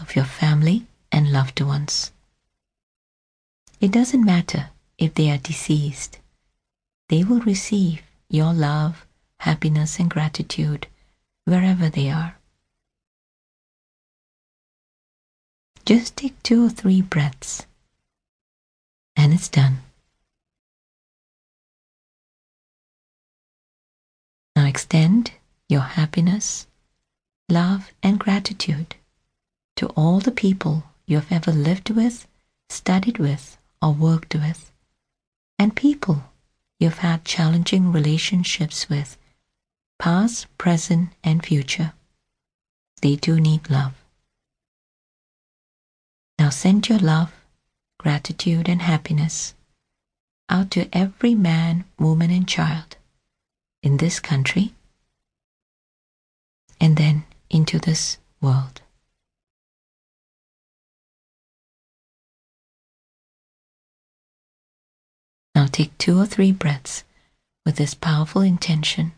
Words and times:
of 0.00 0.14
your 0.14 0.24
family 0.24 0.86
and 1.10 1.32
loved 1.32 1.60
ones. 1.60 2.12
It 3.80 3.90
doesn't 3.90 4.24
matter 4.24 4.70
if 4.96 5.14
they 5.14 5.30
are 5.30 5.38
deceased, 5.38 6.18
they 7.08 7.24
will 7.24 7.40
receive 7.40 8.02
your 8.28 8.52
love, 8.52 9.04
happiness, 9.40 9.98
and 9.98 10.08
gratitude 10.08 10.86
wherever 11.44 11.88
they 11.88 12.08
are. 12.10 12.36
Just 15.84 16.16
take 16.16 16.40
two 16.42 16.64
or 16.66 16.70
three 16.70 17.02
breaths, 17.02 17.66
and 19.16 19.34
it's 19.34 19.48
done. 19.48 19.78
Now 24.54 24.66
extend 24.66 25.32
your 25.68 25.80
happiness, 25.80 26.68
love, 27.48 27.90
and 28.02 28.20
gratitude 28.20 28.94
to 29.82 29.88
all 29.96 30.20
the 30.20 30.30
people 30.30 30.84
you 31.06 31.16
have 31.16 31.32
ever 31.32 31.50
lived 31.50 31.90
with, 31.90 32.28
studied 32.70 33.18
with, 33.18 33.58
or 33.82 33.92
worked 33.92 34.32
with, 34.32 34.70
and 35.58 35.74
people 35.74 36.22
you've 36.78 36.98
had 36.98 37.24
challenging 37.24 37.90
relationships 37.90 38.88
with, 38.88 39.18
past, 39.98 40.46
present, 40.56 41.08
and 41.24 41.44
future. 41.44 41.94
They 43.00 43.16
do 43.16 43.40
need 43.40 43.68
love. 43.70 43.94
Now 46.38 46.50
send 46.50 46.88
your 46.88 47.00
love, 47.00 47.32
gratitude, 47.98 48.68
and 48.68 48.82
happiness 48.82 49.52
out 50.48 50.70
to 50.70 50.88
every 50.96 51.34
man, 51.34 51.86
woman, 51.98 52.30
and 52.30 52.46
child 52.46 52.96
in 53.82 53.96
this 53.96 54.20
country 54.20 54.74
and 56.80 56.96
then 56.96 57.24
into 57.50 57.80
this 57.80 58.18
world. 58.40 58.80
Take 65.72 65.96
two 65.98 66.18
or 66.20 66.26
three 66.26 66.52
breaths 66.52 67.04
with 67.64 67.76
this 67.76 67.94
powerful 67.94 68.42
intention 68.42 69.12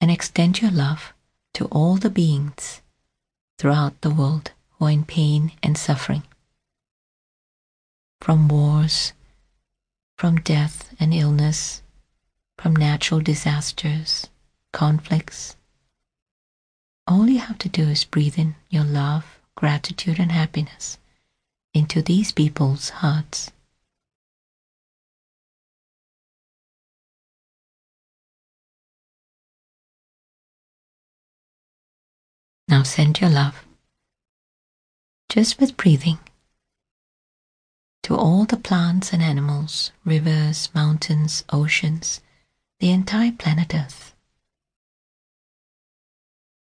and 0.00 0.10
extend 0.10 0.60
your 0.60 0.70
love 0.70 1.12
to 1.54 1.66
all 1.66 1.96
the 1.96 2.10
beings 2.10 2.80
throughout 3.58 4.00
the 4.00 4.10
world 4.10 4.52
who 4.72 4.86
are 4.86 4.90
in 4.90 5.04
pain 5.04 5.52
and 5.62 5.76
suffering. 5.76 6.22
From 8.20 8.48
wars, 8.48 9.12
from 10.16 10.36
death 10.40 10.94
and 10.98 11.14
illness, 11.14 11.82
from 12.56 12.74
natural 12.74 13.20
disasters, 13.20 14.26
conflicts. 14.72 15.56
All 17.06 17.28
you 17.28 17.38
have 17.38 17.58
to 17.58 17.68
do 17.68 17.88
is 17.88 18.04
breathe 18.04 18.38
in 18.38 18.56
your 18.68 18.84
love, 18.84 19.38
gratitude, 19.54 20.18
and 20.18 20.32
happiness 20.32 20.98
into 21.72 22.02
these 22.02 22.32
people's 22.32 22.90
hearts. 22.90 23.50
Now 32.78 32.84
send 32.84 33.20
your 33.20 33.30
love, 33.30 33.66
just 35.28 35.58
with 35.58 35.76
breathing, 35.76 36.20
to 38.04 38.14
all 38.14 38.44
the 38.44 38.56
plants 38.56 39.12
and 39.12 39.20
animals, 39.20 39.90
rivers, 40.04 40.68
mountains, 40.72 41.42
oceans, 41.50 42.20
the 42.78 42.92
entire 42.92 43.32
planet 43.32 43.74
Earth. 43.74 44.14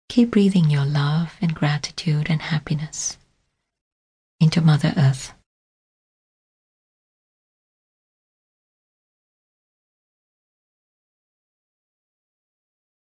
Keep 0.09 0.31
breathing 0.31 0.71
your 0.71 0.85
love 0.85 1.37
and 1.41 1.53
gratitude 1.53 2.31
and 2.31 2.43
happiness 2.43 3.19
into 4.39 4.61
Mother 4.61 4.95
Earth. 4.97 5.35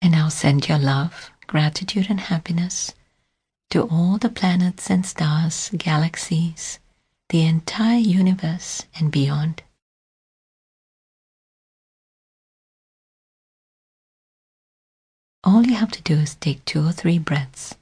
And 0.01 0.13
now 0.13 0.29
send 0.29 0.69
your 0.69 0.79
love, 0.79 1.32
gratitude, 1.53 2.07
and 2.09 2.19
happiness 2.19 2.95
to 3.69 3.83
all 3.83 4.17
the 4.17 4.31
planets 4.31 4.89
and 4.89 5.05
stars, 5.05 5.71
galaxies, 5.77 6.79
the 7.29 7.43
entire 7.43 7.99
universe, 7.99 8.87
and 8.99 9.13
beyond. 9.13 9.63
All 15.45 15.67
you 15.67 15.75
have 15.75 15.91
to 15.91 16.01
do 16.01 16.15
is 16.15 16.37
take 16.37 16.65
two 16.65 16.87
or 16.87 16.93
three 16.93 17.19
breaths 17.19 17.75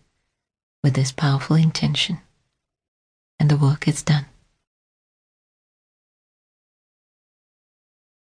with 0.82 0.94
this 0.94 1.12
powerful 1.12 1.54
intention, 1.54 2.18
and 3.38 3.48
the 3.48 3.56
work 3.56 3.86
is 3.86 4.02
done. 4.02 4.26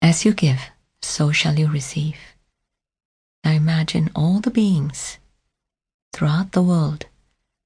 As 0.01 0.25
you 0.25 0.33
give, 0.33 0.71
so 1.03 1.31
shall 1.31 1.59
you 1.59 1.69
receive. 1.71 2.17
Now 3.45 3.51
imagine 3.51 4.11
all 4.15 4.41
the 4.41 4.51
beings 4.51 5.19
throughout 6.17 6.53
the 6.53 6.63
world 6.63 7.05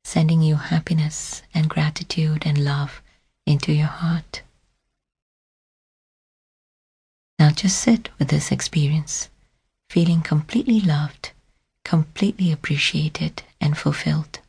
sending 0.03 0.43
you 0.43 0.57
happiness 0.57 1.43
and 1.55 1.71
gratitude 1.71 2.43
and 2.45 2.59
love 2.59 3.01
into 3.47 3.73
your 3.73 3.87
heart. 3.87 4.43
Now 7.39 7.51
just 7.51 7.79
sit 7.79 8.09
with 8.19 8.29
this 8.29 8.51
experience, 8.51 9.29
feeling 9.89 10.21
completely 10.21 10.81
loved 10.81 11.31
completely 11.85 12.53
appreciated 12.53 13.43
and 13.61 13.77
fulfilled. 13.77 14.40